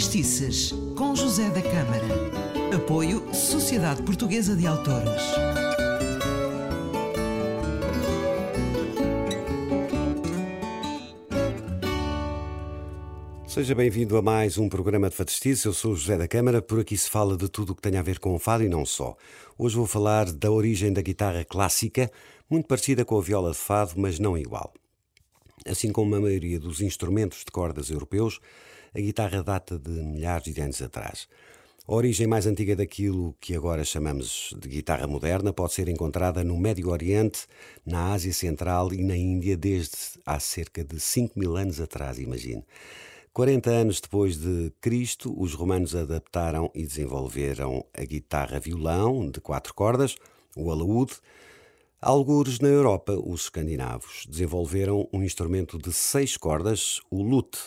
[0.00, 2.74] Fadistices, com José da Câmara.
[2.74, 5.22] Apoio Sociedade Portuguesa de Autores.
[13.46, 15.66] Seja bem-vindo a mais um programa de Fadistices.
[15.66, 16.62] Eu sou José da Câmara.
[16.62, 18.70] Por aqui se fala de tudo o que tem a ver com o fado e
[18.70, 19.14] não só.
[19.58, 22.10] Hoje vou falar da origem da guitarra clássica,
[22.48, 24.72] muito parecida com a viola de fado, mas não igual.
[25.66, 28.40] Assim como a maioria dos instrumentos de cordas europeus,
[28.94, 31.28] a guitarra data de milhares de anos atrás.
[31.86, 36.56] A origem mais antiga daquilo que agora chamamos de guitarra moderna pode ser encontrada no
[36.56, 37.46] Médio Oriente,
[37.84, 42.64] na Ásia Central e na Índia desde há cerca de 5 mil anos atrás, imagine.
[43.32, 50.16] 40 anos depois de Cristo, os romanos adaptaram e desenvolveram a guitarra-violão de quatro cordas,
[50.56, 51.14] o alaúde.
[52.00, 57.58] Algures na Europa, os escandinavos desenvolveram um instrumento de seis cordas, o lute.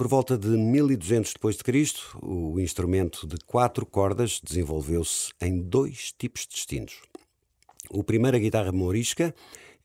[0.00, 7.02] Por volta de 1200 d.C., o instrumento de quatro cordas desenvolveu-se em dois tipos distintos.
[7.90, 9.34] O primeiro, a guitarra morisca,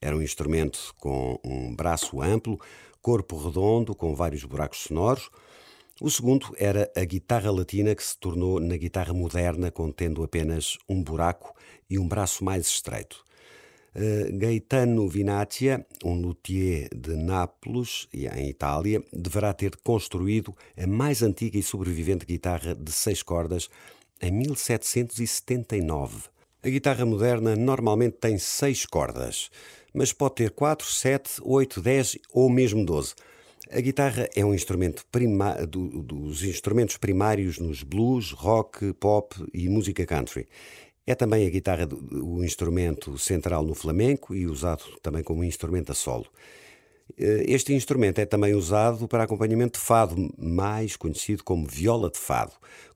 [0.00, 2.58] era um instrumento com um braço amplo,
[3.02, 5.28] corpo redondo, com vários buracos sonoros.
[6.00, 11.04] O segundo era a guitarra latina, que se tornou na guitarra moderna, contendo apenas um
[11.04, 11.54] buraco
[11.90, 13.22] e um braço mais estreito.
[13.96, 21.56] Uh, Gaetano Vinaccia, um luthier de Nápoles, em Itália, deverá ter construído a mais antiga
[21.56, 23.70] e sobrevivente guitarra de seis cordas
[24.20, 26.24] em 1779.
[26.62, 29.48] A guitarra moderna normalmente tem seis cordas,
[29.94, 33.14] mas pode ter quatro, sete, oito, dez ou mesmo doze.
[33.70, 35.06] A guitarra é um instrumento
[35.70, 40.46] do, dos instrumentos primários nos blues, rock, pop e música country
[41.06, 45.94] é também a guitarra o instrumento central no flamenco e usado também como instrumento a
[45.94, 46.26] solo.
[47.18, 52.18] Eh, este instrumento é também usado para acompanhamento de fado, mais conhecido como viola de
[52.18, 52.52] fado,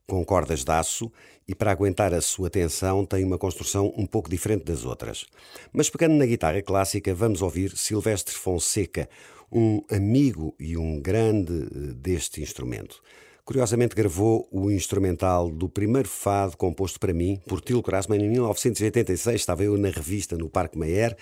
[0.07, 1.11] com cordas de aço
[1.47, 5.27] e para aguentar a sua tensão tem uma construção um pouco diferente das outras.
[5.73, 9.09] Mas pegando na guitarra clássica, vamos ouvir Silvestre Fonseca,
[9.53, 13.01] um amigo e um grande eh, deste instrumento.
[13.45, 19.41] Curiosamente gravou o instrumental do primeiro fado composto para mim por Tilo Krasman em 1986.
[19.41, 21.17] Estava eu na revista no Parque Mayer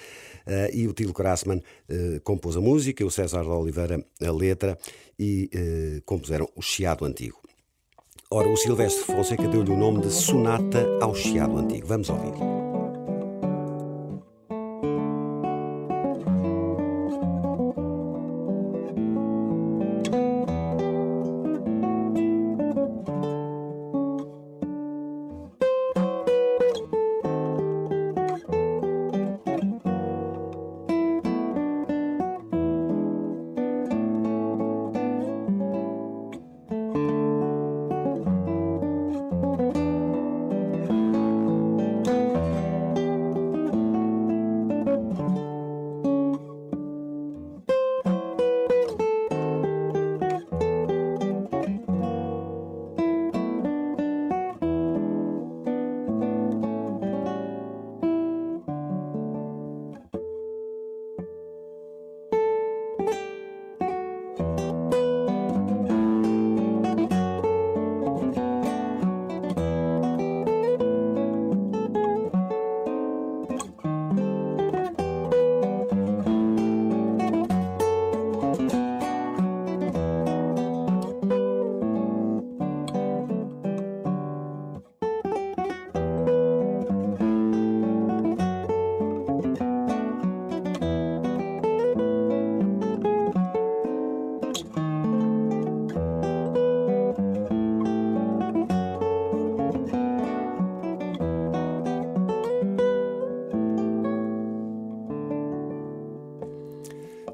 [0.47, 4.79] uh, e o Tilo Krasman uh, compôs a música, o César de Oliveira a letra
[5.19, 7.39] e uh, compuseram o Chiado Antigo.
[8.31, 11.87] Ora, o Silvestre Fonseca deu-lhe o nome de Sonata ao Chiado Antigo.
[11.87, 12.58] Vamos ouvir.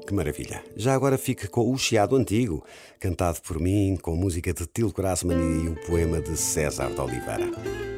[0.05, 0.63] Que maravilha!
[0.75, 2.63] Já agora fica com o Chiado Antigo,
[2.99, 7.94] cantado por mim, com música de Tilo Krasman e o poema de César de Oliveira.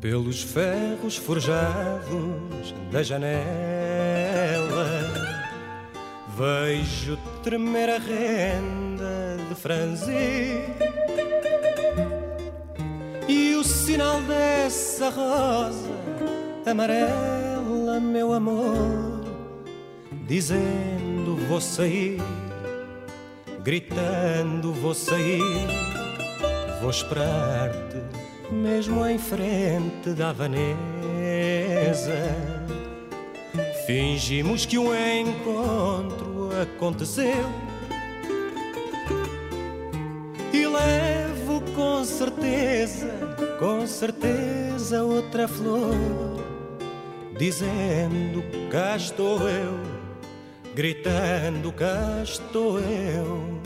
[0.00, 3.40] Pelos ferros forjados da janela.
[6.36, 10.64] Vejo tremer a renda de franzir
[13.28, 15.90] e o sinal dessa rosa
[16.64, 19.22] amarela, meu amor,
[20.26, 22.18] dizendo vou sair,
[23.62, 25.42] gritando vou sair,
[26.80, 28.19] vou esperar-te
[28.52, 30.76] mesmo em frente da Veneza.
[33.86, 37.46] Fingimos que o encontro aconteceu
[40.52, 43.08] e levo com certeza,
[43.58, 45.94] com certeza outra flor,
[47.38, 49.80] dizendo cá estou eu,
[50.74, 53.60] gritando cá estou eu,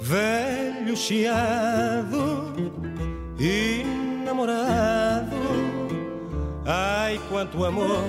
[0.00, 2.95] velho chiado
[3.38, 3.84] e
[4.24, 5.36] namorado.
[6.64, 8.04] Ai, quanto amor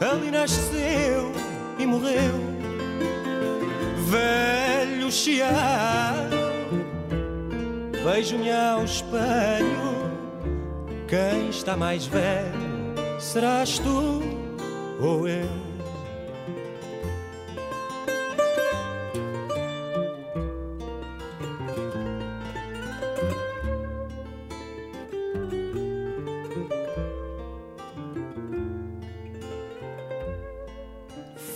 [0.00, 1.32] ali nasceu
[1.78, 2.34] e morreu,
[4.08, 6.36] velho chiado.
[8.04, 10.12] Vejo-me ao espelho,
[11.08, 12.66] quem está mais velho
[13.18, 14.22] serás tu
[15.00, 15.75] ou eu.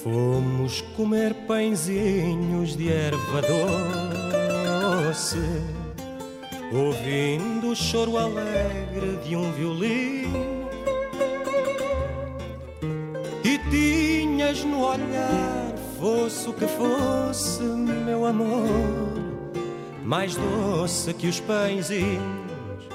[0.02, 3.42] Fomos comer pãezinhos de erva
[5.02, 5.36] doce,
[6.72, 10.70] ouvindo o choro alegre de um violino.
[13.44, 18.66] E tinhas no olhar, fosse o que fosse, meu amor,
[20.02, 22.88] mais doce que os pãezinhos,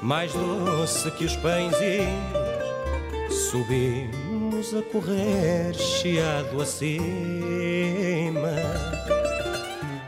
[0.00, 2.06] mais doce que os pãezinhos.
[3.50, 4.21] Subimos
[4.62, 7.02] a correr, chiado acima.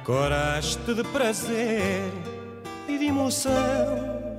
[0.05, 2.05] Coraste de prazer
[2.89, 4.37] e de emoção.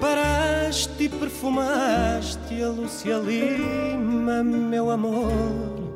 [0.00, 5.92] Paraste e perfumaste a Lúcia Lima, meu amor.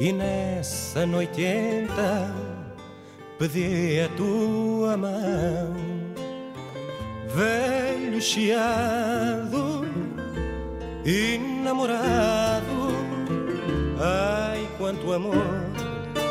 [0.00, 2.34] E nessa noite então
[3.38, 5.74] pedi a tua mão,
[7.28, 9.73] velho chiado
[11.04, 12.94] e namorado.
[14.00, 15.64] Ai, quanto amor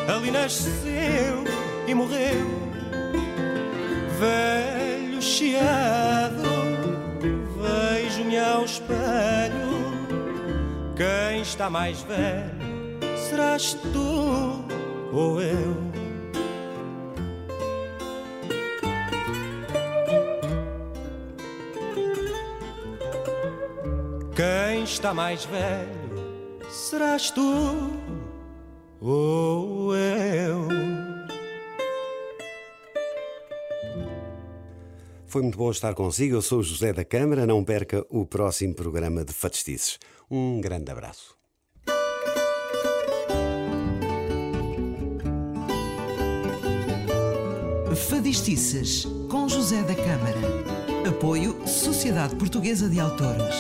[0.07, 1.43] ali nasceu
[1.87, 2.47] e morreu,
[4.19, 6.43] velho chiado.
[7.61, 9.93] Vejo-me ao espelho,
[10.95, 12.63] quem está mais velho
[13.29, 14.65] serás tu
[15.11, 15.92] ou eu.
[24.93, 26.03] Está mais velho
[26.69, 27.41] serás tu
[29.01, 30.67] ou eu.
[35.25, 36.35] Foi muito bom estar consigo.
[36.35, 37.45] Eu sou o José da Câmara.
[37.45, 39.97] Não perca o próximo programa de Fadistices.
[40.29, 41.35] Um grande abraço.
[48.09, 51.09] Fadistices com José da Câmara.
[51.09, 53.55] Apoio Sociedade Portuguesa de Autores.